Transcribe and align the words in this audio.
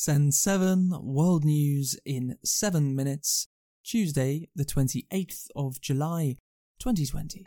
Send 0.00 0.32
7 0.32 0.92
World 1.02 1.44
News 1.44 1.98
in 2.04 2.36
7 2.44 2.94
minutes, 2.94 3.48
Tuesday, 3.84 4.48
the 4.54 4.64
28th 4.64 5.48
of 5.56 5.80
July, 5.80 6.36
2020. 6.78 7.42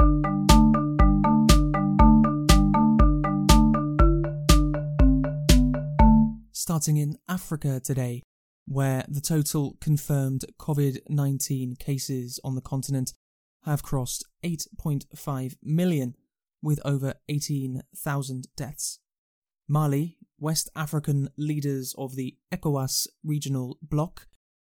Starting 6.51 6.97
in 6.97 7.15
Africa 7.29 7.79
today, 7.79 8.21
where 8.67 9.05
the 9.07 9.21
total 9.21 9.77
confirmed 9.79 10.43
COVID 10.59 10.97
19 11.07 11.77
cases 11.77 12.37
on 12.43 12.55
the 12.55 12.61
continent 12.61 13.13
have 13.63 13.81
crossed 13.81 14.25
8.5 14.43 15.55
million, 15.63 16.15
with 16.61 16.81
over 16.83 17.13
18,000 17.29 18.47
deaths. 18.57 18.99
Mali, 19.69 20.17
West 20.41 20.69
African 20.75 21.29
leaders 21.37 21.93
of 21.99 22.15
the 22.15 22.35
ECOWAS 22.51 23.05
regional 23.23 23.77
bloc 23.79 24.25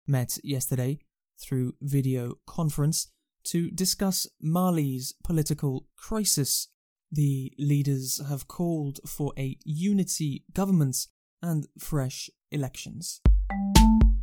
met 0.04 0.36
yesterday 0.42 0.98
through 1.40 1.74
video 1.80 2.34
conference 2.44 3.06
to 3.44 3.70
discuss 3.70 4.26
Mali's 4.42 5.14
political 5.22 5.86
crisis. 5.96 6.66
The 7.12 7.52
leaders 7.56 8.20
have 8.28 8.48
called 8.48 8.98
for 9.06 9.32
a 9.38 9.56
unity 9.64 10.44
government 10.52 11.06
and 11.40 11.68
fresh 11.78 12.28
elections. 12.50 13.20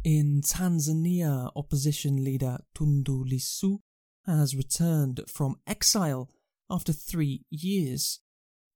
In 0.03 0.41
Tanzania, 0.41 1.49
opposition 1.55 2.25
leader 2.25 2.57
Tundu 2.77 3.23
Lissu 3.23 3.79
has 4.25 4.53
returned 4.53 5.21
from 5.29 5.55
exile 5.65 6.29
after 6.69 6.91
three 6.91 7.45
years. 7.49 8.19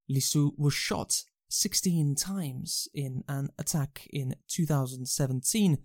Lissu 0.10 0.52
was 0.58 0.74
shot 0.74 1.24
16 1.52 2.16
times 2.16 2.88
in 2.94 3.24
an 3.28 3.50
attack 3.60 4.08
in 4.12 4.36
2017 4.48 5.78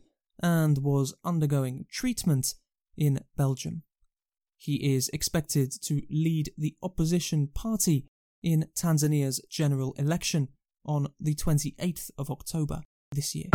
and 0.42 0.78
was 0.78 1.14
undergoing 1.24 1.86
treatment 1.90 2.54
in 2.96 3.20
Belgium. 3.36 3.82
He 4.58 4.94
is 4.94 5.08
expected 5.10 5.72
to 5.82 6.02
lead 6.10 6.52
the 6.56 6.76
opposition 6.82 7.48
party 7.48 8.06
in 8.42 8.66
Tanzania's 8.76 9.40
general 9.50 9.92
election 9.98 10.48
on 10.84 11.08
the 11.20 11.34
28th 11.34 12.10
of 12.16 12.30
October 12.30 12.82
this 13.12 13.34
year. 13.34 13.48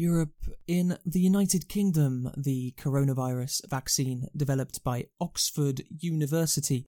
Europe. 0.00 0.34
In 0.66 0.96
the 1.04 1.20
United 1.20 1.68
Kingdom, 1.68 2.30
the 2.36 2.74
coronavirus 2.78 3.68
vaccine 3.68 4.28
developed 4.36 4.82
by 4.82 5.06
Oxford 5.20 5.82
University 5.98 6.86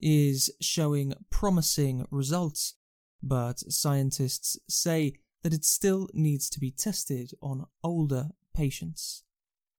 is 0.00 0.50
showing 0.60 1.14
promising 1.30 2.06
results, 2.10 2.74
but 3.22 3.60
scientists 3.72 4.58
say 4.68 5.14
that 5.42 5.54
it 5.54 5.64
still 5.64 6.08
needs 6.12 6.50
to 6.50 6.60
be 6.60 6.70
tested 6.70 7.32
on 7.42 7.66
older 7.82 8.30
patients. 8.54 9.24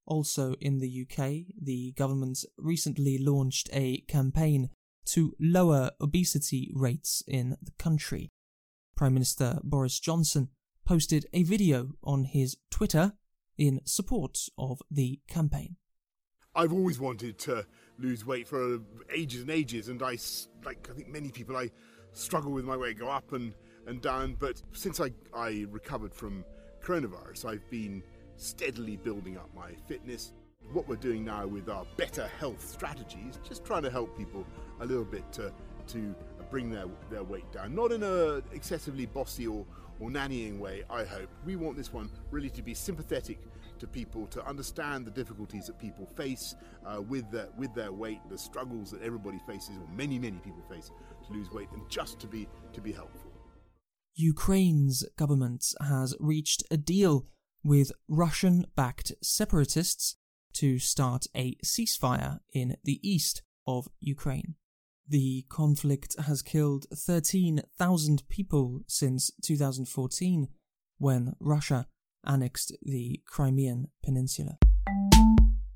Also 0.06 0.56
in 0.60 0.80
the 0.80 1.06
UK, 1.06 1.54
the 1.62 1.94
government 1.96 2.44
recently 2.58 3.18
launched 3.18 3.70
a 3.72 4.00
campaign 4.08 4.70
to 5.06 5.36
lower 5.40 5.92
obesity 6.00 6.72
rates 6.74 7.24
in 7.28 7.58
the 7.62 7.72
country. 7.78 8.32
Prime 8.96 9.14
Minister 9.14 9.60
Boris 9.64 10.00
Johnson 10.00 10.50
posted 10.86 11.26
a 11.34 11.44
video 11.44 11.92
on 12.04 12.26
his 12.26 12.58
Twitter 12.70 13.14
in 13.58 13.82
support 13.86 14.38
of 14.58 14.82
the 14.90 15.20
campaign. 15.28 15.76
I've 16.54 16.74
always 16.74 17.00
wanted 17.00 17.38
to 17.40 17.66
lose 17.98 18.26
weight 18.26 18.48
for 18.48 18.80
ages 19.14 19.42
and 19.42 19.50
ages, 19.50 19.88
and 19.88 20.02
I, 20.04 20.18
like 20.66 20.90
I 20.92 20.94
think 20.94 21.08
many 21.08 21.30
people, 21.30 21.56
I 21.56 21.72
struggle 22.12 22.52
with 22.52 22.66
my 22.66 22.76
weight, 22.76 23.00
go 23.00 23.08
up 23.08 23.32
and, 23.32 23.54
and 23.88 24.02
down. 24.02 24.36
But 24.38 24.62
since 24.74 25.00
I, 25.00 25.12
I 25.34 25.66
recovered 25.70 26.14
from 26.14 26.44
coronavirus, 26.84 27.46
I've 27.46 27.70
been 27.70 28.04
steadily 28.36 28.98
building 28.98 29.38
up 29.38 29.50
my 29.56 29.72
fitness. 29.88 30.34
What 30.74 30.88
we're 30.88 30.96
doing 30.98 31.24
now 31.24 31.48
with 31.48 31.70
our 31.70 31.86
better 31.96 32.28
health 32.40 32.66
strategies, 32.68 33.40
just 33.48 33.64
trying 33.64 33.84
to 33.84 33.90
help 33.90 34.18
people 34.18 34.46
a 34.82 34.86
little 34.86 35.06
bit 35.06 35.32
to, 35.34 35.54
to 35.88 36.16
bring 36.50 36.70
their, 36.70 36.86
their 37.10 37.24
weight 37.24 37.50
down. 37.52 37.76
Not 37.76 37.94
in 37.94 38.04
a 38.04 38.42
excessively 38.54 39.06
bossy 39.06 39.48
or, 39.48 39.66
or 40.02 40.10
nannying 40.10 40.60
way, 40.60 40.84
I 40.90 41.04
hope. 41.04 41.30
We 41.46 41.56
want 41.56 41.78
this 41.78 41.94
one 41.94 42.10
really 42.32 42.50
to 42.50 42.62
be 42.62 42.74
sympathetic 42.74 43.40
to 43.80 43.88
people, 43.88 44.28
to 44.28 44.46
understand 44.46 45.06
the 45.06 45.12
difficulties 45.12 45.68
that 45.68 45.80
people 45.80 46.06
face 46.18 46.56
uh, 46.86 47.02
with, 47.02 47.30
their, 47.32 47.48
with 47.58 47.74
their 47.74 47.92
weight, 47.92 48.20
the 48.30 48.38
struggles 48.38 48.92
that 48.92 49.02
everybody 49.02 49.40
faces, 49.48 49.78
or 49.78 49.88
many, 49.96 50.20
many 50.20 50.38
people 50.40 50.64
face 50.70 50.92
to 51.28 51.34
lose 51.34 51.50
weight, 51.52 51.70
and 51.72 51.88
just 51.90 52.20
to 52.20 52.28
be, 52.28 52.48
to 52.74 52.82
be 52.82 52.92
helpful. 52.92 53.32
Ukraine's 54.16 55.06
government 55.18 55.66
has 55.88 56.16
reached 56.20 56.64
a 56.70 56.78
deal 56.78 57.28
with 57.64 57.92
Russian 58.08 58.66
backed 58.76 59.14
separatists 59.22 60.18
to 60.54 60.80
start 60.80 61.28
a 61.36 61.56
ceasefire 61.64 62.40
in 62.54 62.76
the 62.84 63.00
east 63.08 63.42
of 63.66 63.88
Ukraine. 64.00 64.56
The 65.12 65.44
conflict 65.50 66.16
has 66.22 66.42
killed 66.42 66.86
13,000 66.96 68.24
people 68.30 68.80
since 68.88 69.30
2014 69.44 70.48
when 71.00 71.34
Russia 71.42 71.88
annexed 72.26 72.72
the 72.82 73.20
Crimean 73.28 73.90
Peninsula. 74.02 74.58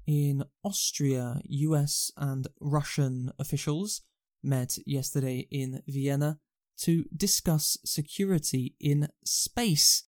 In 0.07 0.45
Austria, 0.63 1.41
US 1.43 2.11
and 2.15 2.47
Russian 2.61 3.33
officials 3.37 4.03
met 4.41 4.77
yesterday 4.85 5.49
in 5.51 5.81
Vienna 5.85 6.39
to 6.83 7.03
discuss 7.13 7.77
security 7.83 8.75
in 8.79 9.09
space. 9.25 10.03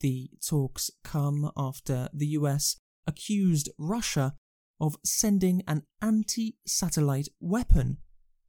The 0.00 0.30
talks 0.40 0.90
come 1.04 1.50
after 1.58 2.08
the 2.14 2.28
US 2.38 2.76
accused 3.06 3.68
Russia 3.76 4.32
of 4.80 4.96
sending 5.04 5.62
an 5.68 5.82
anti 6.00 6.56
satellite 6.66 7.28
weapon 7.38 7.98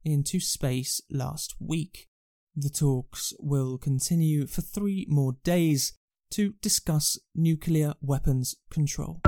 into 0.04 0.40
space 0.40 1.00
last 1.10 1.54
week. 1.58 2.08
The 2.54 2.70
talks 2.70 3.32
will 3.40 3.78
continue 3.78 4.46
for 4.46 4.60
three 4.60 5.06
more 5.08 5.36
days 5.42 5.92
to 6.30 6.54
discuss 6.60 7.18
nuclear 7.34 7.94
weapons 8.00 8.54
control. 8.70 9.20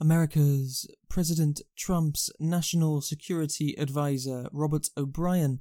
America's 0.00 0.88
President 1.08 1.60
Trump's 1.76 2.30
National 2.40 3.00
Security 3.00 3.74
Advisor 3.78 4.48
Robert 4.52 4.88
O'Brien 4.96 5.60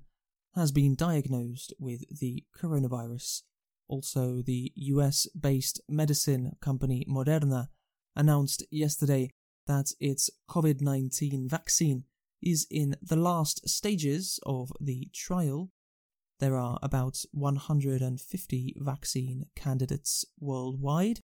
has 0.56 0.72
been 0.72 0.96
diagnosed 0.96 1.74
with 1.80 2.03
the 2.20 2.44
coronavirus. 2.59 3.44
Also, 3.88 4.41
the 4.41 4.72
US 4.76 5.28
based 5.40 5.81
medicine 5.88 6.53
company 6.62 7.06
Moderna 7.09 7.68
announced 8.16 8.64
yesterday 8.72 9.31
that 9.68 9.91
its 10.00 10.30
COVID 10.50 10.81
19 10.81 11.47
vaccine 11.47 12.06
is 12.42 12.68
in 12.70 12.96
the 13.02 13.16
last 13.16 13.68
stages 13.68 14.40
of 14.46 14.72
the 14.80 15.10
trial. 15.14 15.72
There 16.40 16.56
are 16.56 16.80
about 16.82 17.18
150 17.32 18.76
vaccine 18.78 19.46
candidates 19.56 20.26
worldwide, 20.40 21.20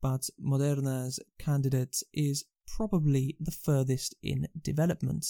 but 0.00 0.28
Moderna's 0.40 1.18
candidate 1.38 2.02
is 2.12 2.44
probably 2.66 3.36
the 3.40 3.50
furthest 3.50 4.14
in 4.22 4.48
development. 4.60 5.26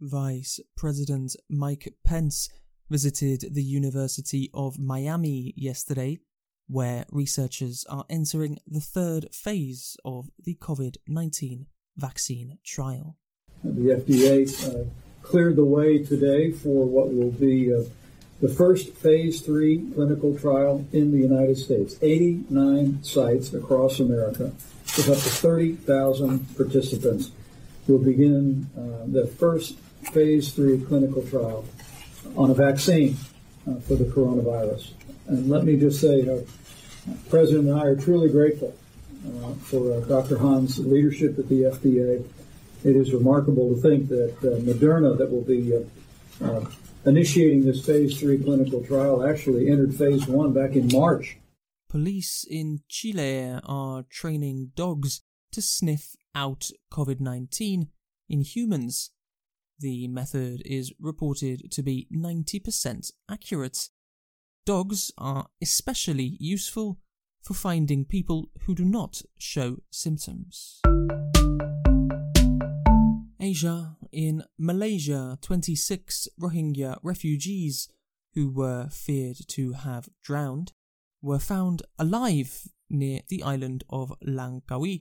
Vice 0.00 0.58
President 0.76 1.36
Mike 1.48 1.94
Pence 2.04 2.48
visited 2.90 3.54
the 3.54 3.62
University 3.62 4.50
of 4.52 4.78
Miami 4.78 5.54
yesterday, 5.56 6.18
where 6.66 7.06
researchers 7.10 7.84
are 7.88 8.04
entering 8.10 8.58
the 8.66 8.80
third 8.80 9.28
phase 9.32 9.96
of 10.04 10.28
the 10.42 10.56
COVID 10.56 10.96
19 11.06 11.66
vaccine 11.96 12.58
trial. 12.64 13.16
The 13.64 14.02
FDA 14.02 14.46
uh, 14.68 14.84
cleared 15.22 15.56
the 15.56 15.64
way 15.64 16.02
today 16.02 16.50
for 16.50 16.84
what 16.84 17.12
will 17.12 17.30
be 17.30 17.72
uh, 17.72 17.82
the 18.40 18.48
first 18.48 18.92
phase 18.94 19.40
three 19.40 19.88
clinical 19.94 20.36
trial 20.36 20.84
in 20.92 21.12
the 21.12 21.18
United 21.18 21.56
States. 21.56 21.96
89 22.02 23.04
sites 23.04 23.54
across 23.54 24.00
America 24.00 24.52
with 24.96 25.08
up 25.08 25.16
to 25.16 25.30
30,000 25.30 26.56
participants 26.56 27.30
will 27.86 27.98
begin 27.98 28.68
uh, 28.76 29.06
the 29.06 29.26
first 29.26 29.78
phase 30.12 30.52
three 30.52 30.80
clinical 30.80 31.22
trial 31.22 31.64
on 32.36 32.50
a 32.50 32.54
vaccine 32.54 33.16
uh, 33.68 33.76
for 33.80 33.94
the 33.94 34.04
coronavirus. 34.04 34.90
And 35.28 35.48
let 35.48 35.64
me 35.64 35.76
just 35.76 36.00
say, 36.00 36.28
uh, 36.28 36.40
President 37.30 37.68
and 37.68 37.78
I 37.78 37.86
are 37.86 37.96
truly 37.96 38.28
grateful 38.28 38.74
uh, 39.26 39.52
for 39.54 40.00
Dr. 40.00 40.38
Hahn's 40.38 40.78
leadership 40.78 41.38
at 41.38 41.48
the 41.48 41.62
FDA 41.62 42.24
it 42.84 42.96
is 42.96 43.12
remarkable 43.12 43.74
to 43.74 43.80
think 43.80 44.08
that 44.08 44.34
uh, 44.38 44.60
Moderna, 44.60 45.16
that 45.16 45.30
will 45.30 45.42
be 45.42 45.74
uh, 45.74 46.44
uh, 46.44 46.64
initiating 47.06 47.64
this 47.64 47.84
phase 47.84 48.18
three 48.18 48.38
clinical 48.38 48.84
trial, 48.84 49.24
actually 49.24 49.68
entered 49.68 49.94
phase 49.94 50.26
one 50.26 50.52
back 50.52 50.74
in 50.74 50.88
March. 50.88 51.38
Police 51.88 52.44
in 52.48 52.80
Chile 52.88 53.58
are 53.64 54.04
training 54.10 54.72
dogs 54.74 55.22
to 55.52 55.60
sniff 55.60 56.16
out 56.34 56.70
COVID 56.92 57.20
19 57.20 57.88
in 58.28 58.40
humans. 58.40 59.10
The 59.78 60.08
method 60.08 60.62
is 60.64 60.92
reported 60.98 61.70
to 61.72 61.82
be 61.82 62.06
90% 62.14 63.10
accurate. 63.30 63.88
Dogs 64.64 65.10
are 65.18 65.48
especially 65.60 66.36
useful 66.38 66.98
for 67.42 67.54
finding 67.54 68.04
people 68.04 68.48
who 68.60 68.74
do 68.74 68.84
not 68.84 69.22
show 69.38 69.78
symptoms. 69.90 70.80
Asia, 73.42 73.96
in 74.12 74.44
Malaysia, 74.56 75.36
26 75.42 76.28
Rohingya 76.40 76.98
refugees 77.02 77.88
who 78.34 78.48
were 78.48 78.88
feared 78.88 79.36
to 79.48 79.72
have 79.72 80.08
drowned 80.22 80.72
were 81.20 81.40
found 81.40 81.82
alive 81.98 82.68
near 82.88 83.22
the 83.28 83.42
island 83.42 83.82
of 83.90 84.12
Langkawi. 84.24 85.00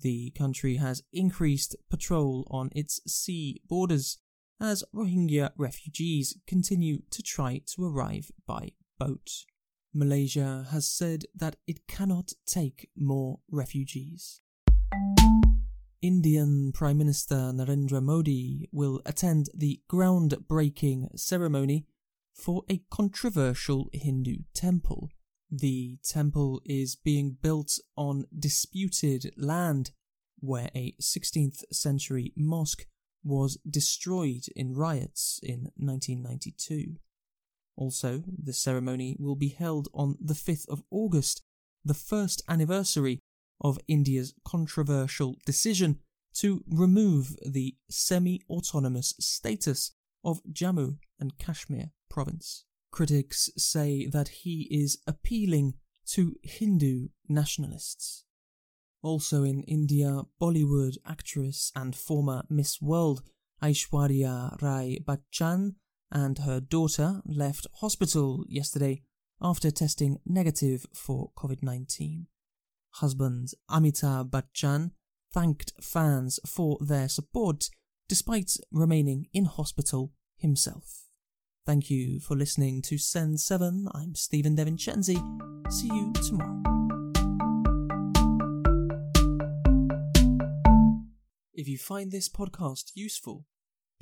The 0.00 0.32
country 0.36 0.76
has 0.76 1.04
increased 1.12 1.76
patrol 1.88 2.48
on 2.50 2.70
its 2.74 3.00
sea 3.06 3.60
borders 3.68 4.18
as 4.60 4.82
Rohingya 4.92 5.52
refugees 5.56 6.36
continue 6.48 7.02
to 7.10 7.22
try 7.22 7.60
to 7.76 7.84
arrive 7.84 8.32
by 8.44 8.72
boat. 8.98 9.30
Malaysia 9.94 10.66
has 10.72 10.88
said 10.88 11.26
that 11.32 11.54
it 11.68 11.86
cannot 11.86 12.32
take 12.44 12.90
more 12.96 13.38
refugees. 13.48 14.40
Indian 16.02 16.72
Prime 16.72 16.98
Minister 16.98 17.52
Narendra 17.54 18.02
Modi 18.02 18.68
will 18.72 19.00
attend 19.06 19.50
the 19.54 19.80
groundbreaking 19.88 21.16
ceremony 21.16 21.86
for 22.34 22.64
a 22.68 22.82
controversial 22.90 23.88
Hindu 23.92 24.38
temple. 24.52 25.10
The 25.48 25.98
temple 26.02 26.60
is 26.64 26.96
being 26.96 27.36
built 27.40 27.78
on 27.96 28.24
disputed 28.36 29.32
land 29.36 29.92
where 30.40 30.70
a 30.74 30.96
16th 31.00 31.62
century 31.70 32.32
mosque 32.36 32.84
was 33.22 33.58
destroyed 33.68 34.46
in 34.56 34.74
riots 34.74 35.38
in 35.40 35.70
1992. 35.76 36.96
Also, 37.76 38.24
the 38.42 38.52
ceremony 38.52 39.16
will 39.20 39.36
be 39.36 39.50
held 39.50 39.86
on 39.94 40.16
the 40.20 40.34
5th 40.34 40.68
of 40.68 40.82
August, 40.90 41.42
the 41.84 41.94
first 41.94 42.42
anniversary 42.48 43.20
of 43.62 43.78
India's 43.88 44.34
controversial 44.44 45.36
decision 45.46 46.00
to 46.34 46.62
remove 46.66 47.36
the 47.46 47.76
semi 47.88 48.42
autonomous 48.50 49.14
status 49.20 49.92
of 50.24 50.42
Jammu 50.52 50.98
and 51.18 51.38
Kashmir 51.38 51.92
province. 52.10 52.64
Critics 52.90 53.48
say 53.56 54.06
that 54.06 54.28
he 54.28 54.68
is 54.70 54.98
appealing 55.06 55.74
to 56.06 56.36
Hindu 56.42 57.08
nationalists. 57.28 58.24
Also 59.02 59.42
in 59.44 59.62
India, 59.62 60.22
Bollywood 60.40 60.96
actress 61.06 61.72
and 61.74 61.96
former 61.96 62.42
Miss 62.50 62.80
World 62.80 63.22
Aishwarya 63.62 64.60
Rai 64.60 64.98
Bachchan 65.04 65.74
and 66.10 66.38
her 66.38 66.60
daughter 66.60 67.22
left 67.24 67.66
hospital 67.80 68.44
yesterday 68.48 69.02
after 69.40 69.70
testing 69.70 70.18
negative 70.26 70.86
for 70.92 71.30
COVID 71.36 71.62
19. 71.62 72.26
Husband 72.96 73.48
Amitabh 73.70 74.30
Bachchan 74.30 74.90
thanked 75.32 75.72
fans 75.80 76.38
for 76.46 76.78
their 76.80 77.08
support 77.08 77.70
despite 78.08 78.56
remaining 78.70 79.28
in 79.32 79.46
hospital 79.46 80.12
himself. 80.36 81.04
Thank 81.64 81.88
you 81.88 82.20
for 82.20 82.36
listening 82.36 82.82
to 82.82 82.98
Send 82.98 83.40
7. 83.40 83.88
I'm 83.94 84.14
Stephen 84.14 84.56
DeVincenzi. 84.56 85.72
See 85.72 85.86
you 85.86 86.12
tomorrow. 86.12 86.60
If 91.54 91.68
you 91.68 91.78
find 91.78 92.10
this 92.10 92.28
podcast 92.28 92.90
useful, 92.94 93.46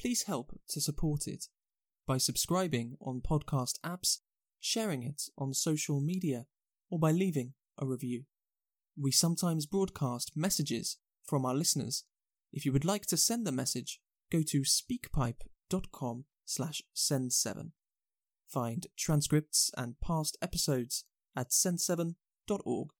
please 0.00 0.24
help 0.24 0.58
to 0.70 0.80
support 0.80 1.26
it 1.26 1.46
by 2.06 2.16
subscribing 2.16 2.96
on 3.00 3.20
podcast 3.20 3.78
apps, 3.84 4.20
sharing 4.58 5.02
it 5.02 5.22
on 5.36 5.52
social 5.52 6.00
media, 6.00 6.46
or 6.90 6.98
by 6.98 7.12
leaving 7.12 7.52
a 7.78 7.86
review. 7.86 8.24
We 9.02 9.12
sometimes 9.12 9.64
broadcast 9.64 10.32
messages 10.36 10.98
from 11.24 11.46
our 11.46 11.54
listeners. 11.54 12.04
If 12.52 12.66
you 12.66 12.72
would 12.72 12.84
like 12.84 13.06
to 13.06 13.16
send 13.16 13.48
a 13.48 13.52
message, 13.52 13.98
go 14.30 14.42
to 14.42 14.60
speakpipe.com 14.60 16.26
slash 16.44 16.82
send7. 16.94 17.70
Find 18.46 18.86
transcripts 18.98 19.70
and 19.74 19.98
past 20.04 20.36
episodes 20.42 21.04
at 21.34 21.48
send7.org. 21.48 22.88